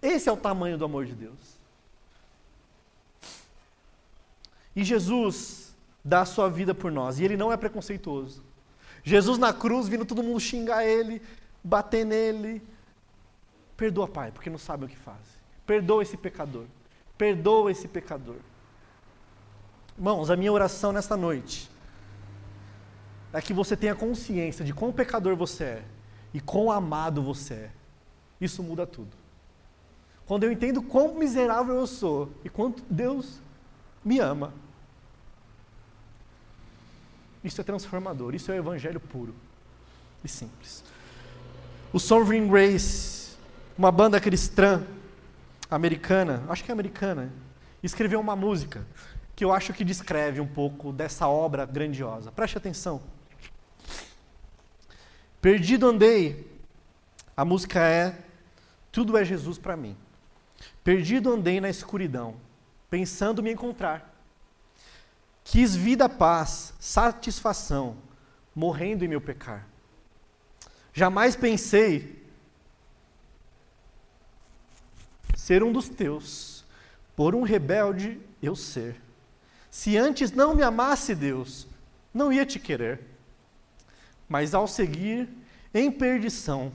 [0.00, 1.58] Esse é o tamanho do amor de Deus.
[4.74, 8.42] E Jesus dá a sua vida por nós, e ele não é preconceituoso.
[9.04, 11.20] Jesus na cruz, vindo todo mundo xingar ele,
[11.62, 12.62] bater nele.
[13.76, 15.20] Perdoa, Pai, porque não sabe o que faz.
[15.66, 16.64] Perdoa esse pecador.
[17.18, 18.36] Perdoa esse pecador.
[19.96, 21.70] Irmãos, a minha oração nesta noite
[23.32, 25.82] é que você tenha consciência de quão pecador você é
[26.32, 27.70] e quão amado você é.
[28.40, 29.10] Isso muda tudo.
[30.26, 33.40] Quando eu entendo quão miserável eu sou e quanto Deus
[34.04, 34.52] me ama,
[37.44, 39.34] isso é transformador, isso é o evangelho puro
[40.24, 40.82] e simples.
[41.92, 43.16] O Sovereign Grace
[43.78, 44.82] uma banda cristã
[45.70, 47.30] americana, acho que é americana,
[47.82, 48.86] escreveu uma música
[49.34, 52.32] que eu acho que descreve um pouco dessa obra grandiosa.
[52.32, 53.02] Preste atenção.
[55.40, 56.50] Perdido andei.
[57.36, 58.18] A música é
[58.90, 59.96] Tudo é Jesus para mim.
[60.82, 62.36] Perdido andei na escuridão,
[62.88, 64.14] pensando me encontrar.
[65.44, 67.96] Quis vida, paz, satisfação,
[68.54, 69.66] morrendo em meu pecar.
[70.92, 72.24] Jamais pensei
[75.36, 76.64] ser um dos teus,
[77.14, 79.00] por um rebelde eu ser.
[79.70, 81.68] Se antes não me amasse Deus,
[82.12, 83.00] não ia te querer.
[84.28, 85.28] Mas ao seguir
[85.72, 86.72] em perdição,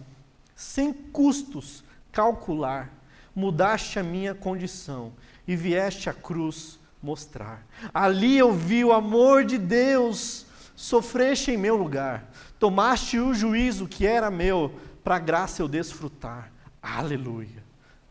[0.55, 2.91] sem custos calcular,
[3.35, 5.13] mudaste a minha condição
[5.47, 7.65] e vieste à cruz mostrar.
[7.93, 14.05] Ali eu vi o amor de Deus, sofreste em meu lugar, tomaste o juízo que
[14.05, 16.51] era meu, para graça eu desfrutar.
[16.81, 17.63] Aleluia.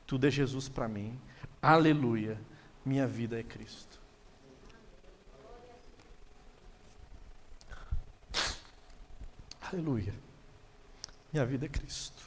[0.06, 1.16] Tudo é Jesus para mim.
[1.62, 2.36] Aleluia.
[2.84, 3.99] Minha vida é Cristo.
[9.72, 10.12] Aleluia.
[11.32, 12.22] Minha vida é Cristo.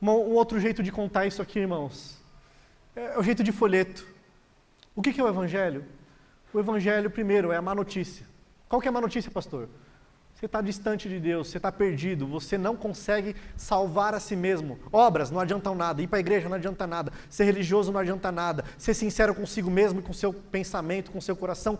[0.00, 2.16] Um, um outro jeito de contar isso aqui, irmãos,
[2.94, 4.06] é o jeito de folheto.
[4.94, 5.84] O que, que é o Evangelho?
[6.52, 8.24] O Evangelho, primeiro, é a má notícia.
[8.68, 9.68] Qual que é a má notícia, pastor?
[10.34, 14.78] Você está distante de Deus, você está perdido, você não consegue salvar a si mesmo.
[14.92, 18.30] Obras não adiantam nada, ir para a igreja não adianta nada, ser religioso não adianta
[18.30, 21.76] nada, ser sincero consigo mesmo, com seu pensamento, com seu coração,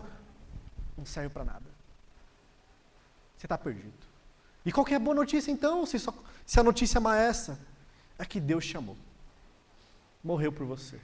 [0.97, 1.63] não serve para nada.
[3.37, 4.08] Você está perdido.
[4.65, 6.13] E qual é a boa notícia então, se, só,
[6.45, 7.59] se a notícia má é essa?
[8.17, 8.97] É que Deus te amou.
[10.23, 10.97] Morreu por você.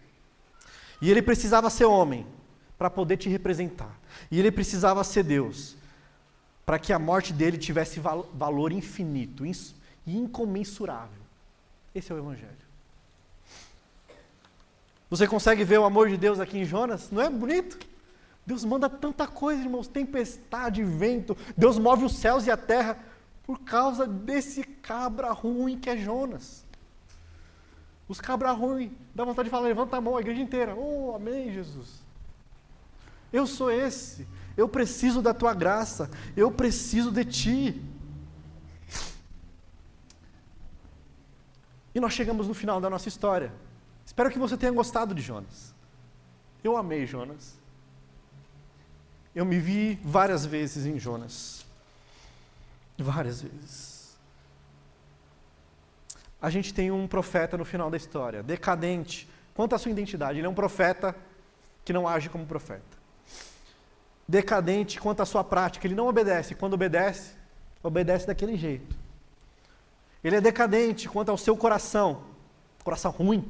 [1.02, 2.26] E ele precisava ser homem
[2.78, 3.98] para poder te representar.
[4.30, 5.76] E ele precisava ser Deus
[6.66, 9.54] para que a morte dele tivesse val valor infinito e
[10.08, 11.22] incomensurável.
[11.94, 12.66] Esse é o Evangelho.
[15.10, 17.12] Você consegue ver o amor de Deus aqui em Jonas?
[17.12, 17.78] Não é bonito?
[18.46, 21.38] Deus manda tanta coisa, irmãos, tempestade, vento.
[21.56, 22.98] Deus move os céus e a terra
[23.46, 26.66] por causa desse cabra ruim que é Jonas.
[28.08, 30.76] Os cabra ruim, dá vontade de falar, levanta a mão, a igreja inteira.
[30.76, 32.04] Oh, amém, Jesus.
[33.32, 34.28] Eu sou esse.
[34.56, 36.10] Eu preciso da tua graça.
[36.36, 37.82] Eu preciso de ti.
[41.94, 43.52] E nós chegamos no final da nossa história.
[44.06, 45.74] Espero que você tenha gostado de Jonas.
[46.64, 47.60] Eu amei Jonas.
[49.34, 51.65] Eu me vi várias vezes em Jonas.
[52.98, 54.18] Várias vezes.
[56.42, 59.28] A gente tem um profeta no final da história, decadente.
[59.54, 61.16] Quanto à sua identidade, ele é um profeta
[61.84, 62.96] que não age como profeta
[64.28, 65.86] decadente quanto à sua prática.
[65.86, 66.56] Ele não obedece.
[66.56, 67.34] Quando obedece,
[67.82, 68.96] obedece daquele jeito.
[70.24, 72.24] Ele é decadente quanto ao seu coração,
[72.84, 73.46] coração ruim.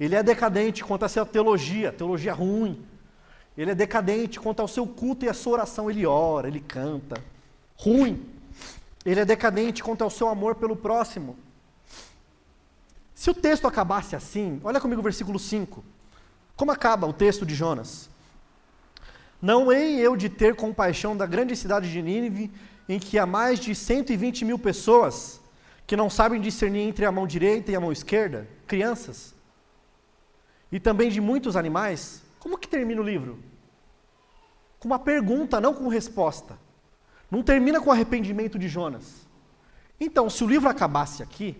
[0.00, 2.84] Ele é decadente quanto à sua teologia, teologia ruim.
[3.56, 5.90] Ele é decadente quanto ao seu culto e à sua oração.
[5.90, 7.22] Ele ora, ele canta.
[7.76, 8.35] Ruim.
[9.06, 11.36] Ele é decadente quanto ao seu amor pelo próximo.
[13.14, 15.84] Se o texto acabasse assim, olha comigo o versículo 5.
[16.56, 18.10] Como acaba o texto de Jonas?
[19.40, 22.50] Não hei eu de ter compaixão da grande cidade de Nínive,
[22.88, 25.40] em que há mais de 120 mil pessoas
[25.86, 29.34] que não sabem discernir entre a mão direita e a mão esquerda, crianças,
[30.72, 32.22] e também de muitos animais.
[32.40, 33.38] Como que termina o livro?
[34.80, 36.58] Com uma pergunta, não com resposta.
[37.30, 39.26] Não termina com o arrependimento de Jonas.
[39.98, 41.56] Então, se o livro acabasse aqui,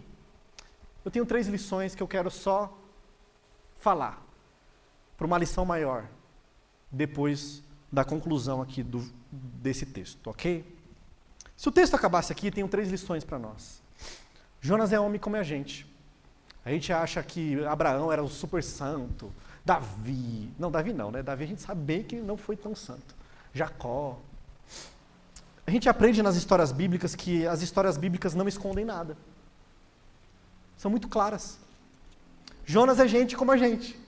[1.05, 2.76] eu tenho três lições que eu quero só
[3.79, 4.22] falar,
[5.16, 6.05] para uma lição maior,
[6.90, 10.64] depois da conclusão aqui do, desse texto, ok?
[11.57, 13.81] Se o texto acabasse aqui, tem três lições para nós.
[14.61, 15.87] Jonas é homem como a gente.
[16.64, 19.33] A gente acha que Abraão era o super santo,
[19.64, 20.50] Davi.
[20.59, 21.22] Não, Davi não, né?
[21.22, 23.14] Davi a gente sabe bem que não foi tão santo.
[23.55, 24.18] Jacó.
[25.67, 29.17] A gente aprende nas histórias bíblicas que as histórias bíblicas não escondem nada.
[30.77, 31.59] São muito claras.
[32.64, 33.99] Jonas é gente como a gente.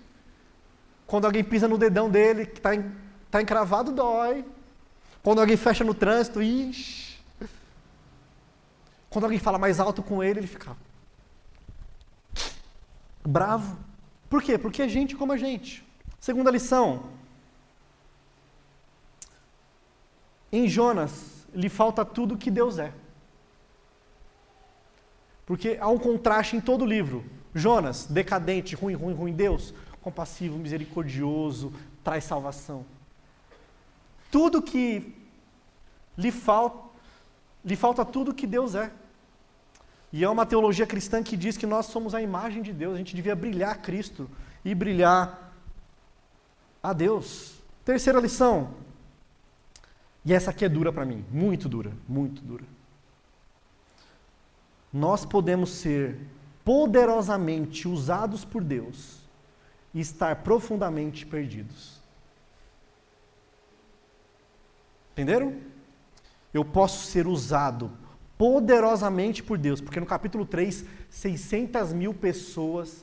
[1.06, 2.74] Quando alguém pisa no dedão dele, que está
[3.28, 4.42] Está encravado, dói.
[5.22, 7.18] Quando alguém fecha no trânsito, ixi.
[9.10, 10.74] Quando alguém fala mais alto com ele, ele fica
[13.22, 13.76] bravo.
[14.30, 14.56] Por quê?
[14.56, 15.86] Porque é gente como a gente.
[16.18, 17.10] Segunda lição.
[20.50, 22.92] Em Jonas, lhe falta tudo que Deus é.
[25.44, 27.24] Porque há um contraste em todo o livro.
[27.52, 29.32] Jonas, decadente, ruim, ruim, ruim.
[29.32, 31.72] Deus, compassivo, misericordioso,
[32.04, 32.86] traz salvação.
[34.30, 35.16] Tudo que
[36.16, 36.78] lhe falta,
[37.64, 38.92] lhe falta tudo que Deus é.
[40.12, 42.98] E é uma teologia cristã que diz que nós somos a imagem de Deus, a
[42.98, 44.30] gente devia brilhar Cristo
[44.64, 45.52] e brilhar
[46.80, 47.54] a Deus.
[47.84, 48.74] Terceira lição.
[50.28, 52.64] E essa aqui é dura para mim, muito dura, muito dura.
[54.92, 56.18] Nós podemos ser
[56.62, 59.20] poderosamente usados por Deus
[59.94, 61.98] e estar profundamente perdidos.
[65.12, 65.56] Entenderam?
[66.52, 67.90] Eu posso ser usado
[68.36, 73.02] poderosamente por Deus, porque no capítulo 3, 600 mil pessoas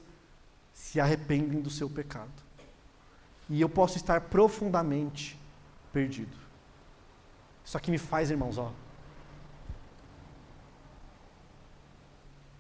[0.75, 2.43] se arrependem do seu pecado.
[3.49, 5.35] E eu posso estar profundamente
[5.91, 6.44] perdido.
[7.65, 8.71] Isso aqui me faz, irmãos, ó.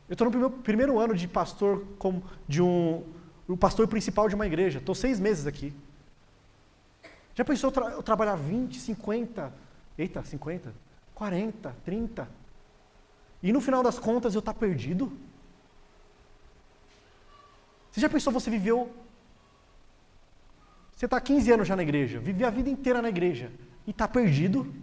[0.09, 3.03] Eu estou no primeiro, ano de pastor, como de um,
[3.47, 4.79] o pastor principal de uma igreja.
[4.79, 5.73] Estou seis meses aqui.
[7.33, 9.53] Já pensou eu, tra eu trabalhar 20, 50,
[9.97, 10.73] eita, 50,
[11.13, 12.29] 40, 30?
[13.43, 15.11] E no final das contas eu estar tá perdido?
[17.91, 18.93] Você já pensou, você viveu.
[20.95, 23.51] Você está 15 anos já na igreja, viveu a vida inteira na igreja
[23.85, 24.73] e está perdido?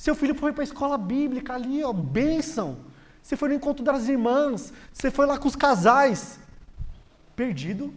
[0.00, 2.78] Seu filho foi para a escola bíblica ali, ó, bênção.
[3.22, 6.40] Você foi no encontro das irmãs, você foi lá com os casais.
[7.36, 7.92] Perdido?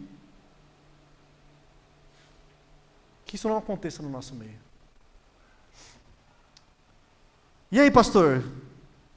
[3.24, 4.58] Que isso não aconteça no nosso meio.
[7.72, 8.44] E aí, pastor?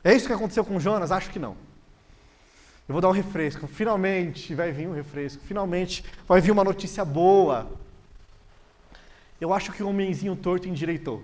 [0.02, 1.12] É isso que aconteceu com Jonas?
[1.12, 1.58] Acho que não.
[2.88, 3.68] Eu vou dar um refresco.
[3.68, 5.44] Finalmente vai vir um refresco.
[5.44, 7.70] Finalmente vai vir uma notícia boa.
[9.42, 11.22] Eu acho que o homenzinho torto endireitou.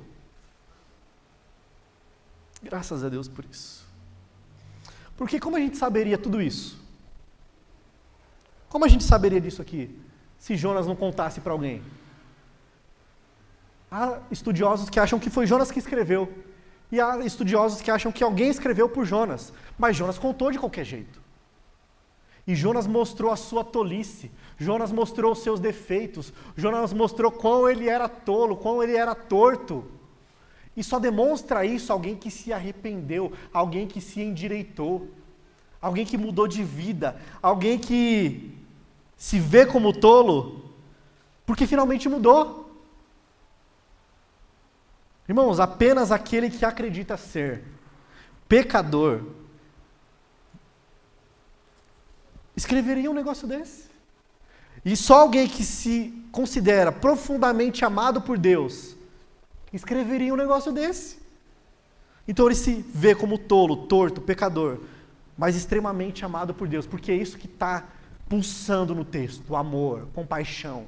[2.64, 3.86] Graças a Deus por isso.
[5.18, 6.82] Porque como a gente saberia tudo isso?
[8.70, 9.96] Como a gente saberia disso aqui?
[10.40, 11.84] Se Jonas não contasse para alguém?
[13.92, 16.34] Há estudiosos que acham que foi Jonas que escreveu.
[16.92, 19.54] E há estudiosos que acham que alguém escreveu por Jonas.
[19.78, 21.22] Mas Jonas contou de qualquer jeito.
[22.48, 24.32] E Jonas mostrou a sua tolice.
[24.58, 26.34] Jonas mostrou os seus defeitos.
[26.58, 29.86] Jonas mostrou quão ele era tolo, quão ele era torto.
[30.76, 35.10] E só demonstra isso alguém que se arrependeu, alguém que se endireitou,
[35.80, 38.58] alguém que mudou de vida, alguém que
[39.16, 40.72] se vê como tolo,
[41.46, 42.72] porque finalmente mudou.
[45.30, 47.64] Irmãos, apenas aquele que acredita ser
[48.50, 49.22] pecador
[52.56, 53.90] escreveria um negócio desse.
[54.84, 58.96] E só alguém que se considera profundamente amado por Deus
[59.74, 61.18] escreveria um negócio desse.
[62.28, 64.80] Então ele se vê como tolo, torto, pecador,
[65.38, 67.90] mas extremamente amado por Deus, porque é isso que está
[68.30, 70.86] pulsando no texto: amor, compaixão.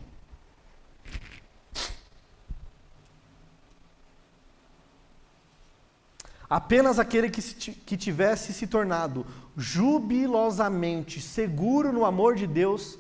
[6.48, 9.26] Apenas aquele que, se, que tivesse se tornado
[9.58, 13.00] jubilosamente seguro no amor de Deus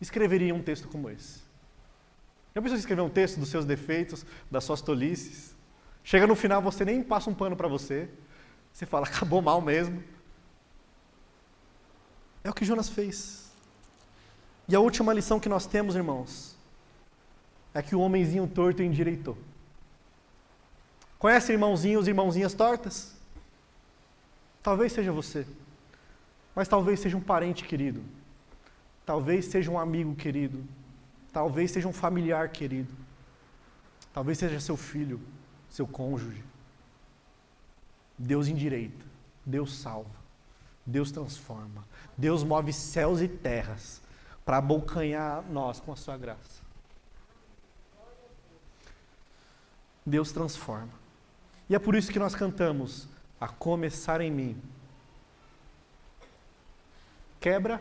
[0.00, 1.45] escreveria um texto como esse.
[2.56, 5.54] Já pensou em escrever um texto dos seus defeitos, das suas tolices?
[6.02, 8.08] Chega no final, você nem passa um pano para você.
[8.72, 10.02] Você fala, acabou mal mesmo.
[12.42, 13.52] É o que Jonas fez.
[14.66, 16.56] E a última lição que nós temos, irmãos,
[17.74, 19.36] é que o homenzinho torto endireitou.
[21.18, 23.14] Conhece irmãozinhos e irmãozinhas tortas?
[24.62, 25.46] Talvez seja você.
[26.54, 28.02] Mas talvez seja um parente querido.
[29.04, 30.64] Talvez seja um amigo querido.
[31.36, 32.90] Talvez seja um familiar querido.
[34.10, 35.20] Talvez seja seu filho,
[35.68, 36.42] seu cônjuge.
[38.16, 39.04] Deus endireita,
[39.44, 40.16] Deus salva,
[40.86, 41.84] Deus transforma,
[42.16, 44.00] Deus move céus e terras
[44.46, 46.62] para abocanhar nós com a sua graça.
[50.06, 50.94] Deus transforma.
[51.68, 53.06] E é por isso que nós cantamos,
[53.38, 54.62] a começar em mim.
[57.38, 57.78] Quebra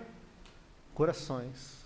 [0.93, 1.84] corações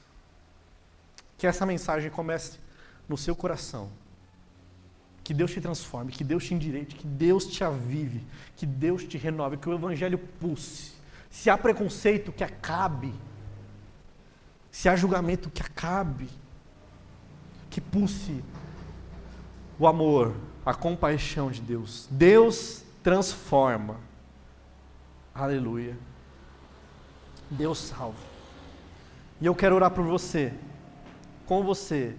[1.39, 2.59] que essa mensagem comece
[3.07, 3.89] no seu coração.
[5.23, 8.27] Que Deus te transforme, que Deus te endireite, que Deus te avive,
[8.57, 10.91] que Deus te renove, que o Evangelho pulse.
[11.29, 13.13] Se há preconceito, que acabe.
[14.69, 16.29] Se há julgamento, que acabe.
[17.69, 18.43] Que pulse
[19.79, 20.35] o amor,
[20.65, 22.05] a compaixão de Deus.
[22.11, 23.95] Deus transforma.
[25.33, 25.97] Aleluia.
[27.49, 28.27] Deus salva.
[29.39, 30.53] E eu quero orar por você
[31.49, 32.15] com você,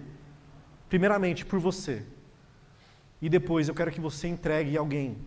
[0.89, 2.05] primeiramente por você,
[3.21, 5.17] e depois eu quero que você entregue alguém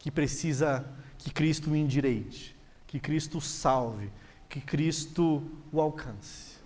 [0.00, 0.84] que precisa
[1.16, 2.56] que Cristo o endireite,
[2.88, 4.10] que Cristo o salve,
[4.48, 6.56] que Cristo o alcance.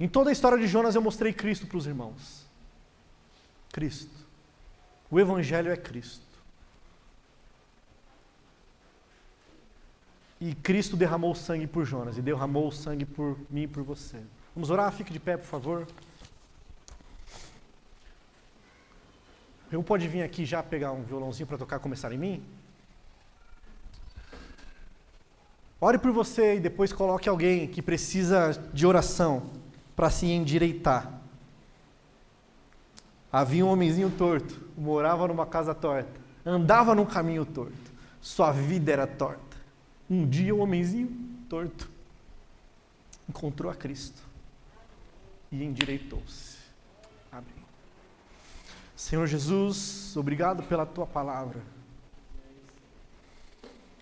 [0.00, 2.44] Em toda a história de Jonas eu mostrei Cristo para os irmãos.
[3.70, 4.26] Cristo.
[5.08, 6.26] O Evangelho é Cristo.
[10.40, 14.20] E Cristo derramou sangue por Jonas e derramou sangue por mim e por você.
[14.54, 14.90] Vamos orar?
[14.92, 15.86] Fique de pé, por favor.
[19.70, 22.42] Eu pode vir aqui já pegar um violãozinho para tocar começar em mim?
[25.80, 29.48] Ore por você e depois coloque alguém que precisa de oração
[29.94, 31.20] para se endireitar.
[33.32, 39.06] Havia um homenzinho torto, morava numa casa torta, andava num caminho torto, sua vida era
[39.06, 39.56] torta.
[40.10, 41.16] Um dia o um homenzinho
[41.48, 41.88] torto
[43.28, 44.29] encontrou a Cristo
[45.50, 46.58] e endireitou-se.
[47.30, 47.64] Amém.
[48.94, 51.60] Senhor Jesus, obrigado pela tua palavra.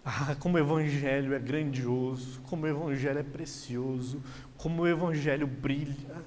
[0.04, 4.22] Ah, como o Evangelho é grandioso, como o Evangelho é precioso,
[4.56, 6.22] como o Evangelho brilha,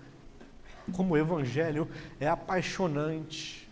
[0.93, 3.67] como o Evangelho é apaixonante.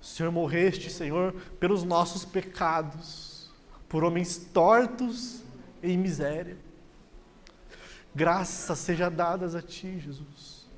[0.00, 3.50] O Senhor morreste, Senhor, pelos nossos pecados,
[3.88, 5.42] por homens tortos
[5.82, 6.56] e em miséria.
[8.18, 10.68] Graças seja dadas a Ti, Jesus.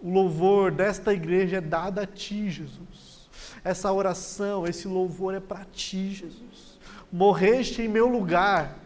[0.00, 3.28] O louvor desta igreja é dado a Ti, Jesus.
[3.62, 6.70] Essa oração, esse louvor é para Ti, Jesus
[7.12, 8.78] morreste em meu lugar,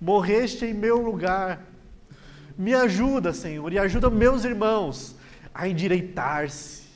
[0.00, 1.64] morreste em meu lugar.
[2.56, 5.14] Me ajuda, Senhor, e ajuda meus irmãos
[5.54, 6.88] a endireitar-se,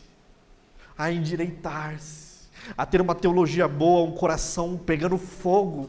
[0.99, 5.89] a endireitar-se, a ter uma teologia boa, um coração pegando fogo,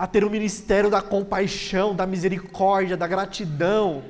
[0.00, 4.02] a ter o um ministério da compaixão, da misericórdia, da gratidão,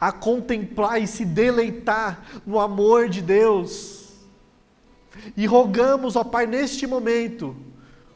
[0.00, 4.12] a contemplar e se deleitar no amor de Deus.
[5.36, 7.56] E rogamos, ó Pai, neste momento,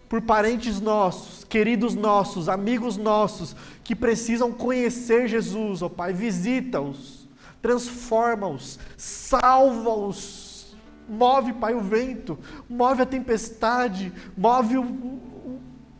[0.08, 7.28] por parentes nossos, queridos nossos, amigos nossos, que precisam conhecer Jesus, ó Pai, visita-os,
[7.60, 10.76] transforma-os, salva-os,
[11.08, 12.38] move, Pai, o vento,
[12.70, 15.33] move a tempestade, move o,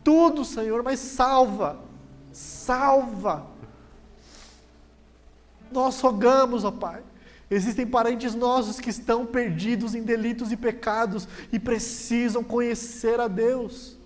[0.05, 1.79] tudo, Senhor, mas salva,
[2.31, 3.47] salva.
[5.69, 7.03] Nós rogamos, ó Pai,
[7.49, 13.97] Existem parentes nossos que estão perdidos em delitos e pecados e precisam conhecer a Deus.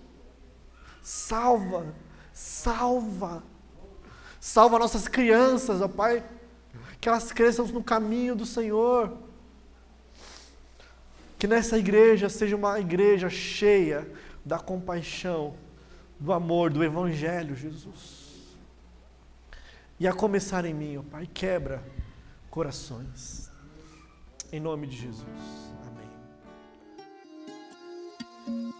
[1.02, 1.86] Salva,
[2.32, 3.42] salva,
[4.38, 6.22] salva nossas crianças, ó Pai,
[7.00, 9.16] que elas cresçam no caminho do Senhor.
[11.38, 14.06] Que nessa igreja seja uma igreja cheia
[14.44, 15.54] da compaixão,
[16.20, 18.20] do amor, do Evangelho, Jesus.
[19.98, 21.82] E a começar em mim, ó Pai, quebra
[22.50, 23.50] corações.
[24.52, 25.24] Em nome de Jesus.
[28.46, 28.74] Amém.